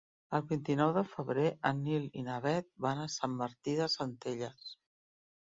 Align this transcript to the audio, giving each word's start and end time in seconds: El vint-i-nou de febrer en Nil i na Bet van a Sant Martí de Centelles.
El 0.35 0.43
vint-i-nou 0.51 0.93
de 0.95 1.03
febrer 1.09 1.43
en 1.71 1.83
Nil 1.89 2.07
i 2.21 2.23
na 2.31 2.39
Bet 2.47 2.67
van 2.87 3.03
a 3.03 3.07
Sant 3.19 3.37
Martí 3.43 3.79
de 3.83 3.93
Centelles. 3.99 4.75